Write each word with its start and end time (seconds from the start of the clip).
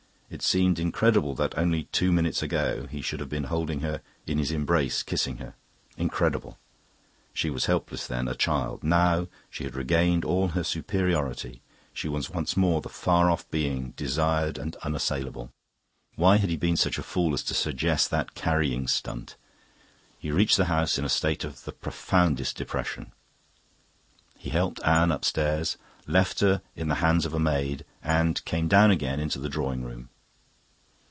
It 0.33 0.41
seemed 0.41 0.79
incredible 0.79 1.35
that, 1.35 1.57
only 1.57 1.83
two 1.91 2.09
minutes 2.09 2.41
ago, 2.41 2.87
he 2.89 3.01
should 3.01 3.19
have 3.19 3.27
been 3.27 3.43
holding 3.43 3.81
her 3.81 4.01
in 4.25 4.37
his 4.37 4.49
embrace, 4.49 5.03
kissing 5.03 5.39
her. 5.39 5.55
Incredible. 5.97 6.57
She 7.33 7.49
was 7.49 7.65
helpless 7.65 8.07
then, 8.07 8.29
a 8.29 8.33
child. 8.33 8.81
Now 8.81 9.27
she 9.49 9.65
had 9.65 9.75
regained 9.75 10.23
all 10.23 10.47
her 10.47 10.63
superiority; 10.63 11.61
she 11.93 12.07
was 12.07 12.29
once 12.29 12.55
more 12.55 12.79
the 12.79 12.87
far 12.87 13.29
off 13.29 13.51
being, 13.51 13.91
desired 13.97 14.57
and 14.57 14.77
unassailable. 14.77 15.49
Why 16.15 16.37
had 16.37 16.49
he 16.49 16.55
been 16.55 16.77
such 16.77 16.97
a 16.97 17.03
fool 17.03 17.33
as 17.33 17.43
to 17.43 17.53
suggest 17.53 18.09
that 18.11 18.33
carrying 18.33 18.87
stunt? 18.87 19.35
He 20.17 20.31
reached 20.31 20.55
the 20.55 20.65
house 20.71 20.97
in 20.97 21.03
a 21.03 21.09
state 21.09 21.43
of 21.43 21.65
the 21.65 21.73
profoundest 21.73 22.55
depression. 22.55 23.11
He 24.37 24.49
helped 24.51 24.79
Anne 24.85 25.11
upstairs, 25.11 25.77
left 26.07 26.39
her 26.39 26.61
in 26.73 26.87
the 26.87 26.95
hands 27.03 27.25
of 27.25 27.33
a 27.33 27.39
maid, 27.39 27.83
and 28.01 28.43
came 28.45 28.69
down 28.69 28.91
again 28.91 29.27
to 29.27 29.37
the 29.39 29.49
drawing 29.49 29.83
room. 29.83 30.07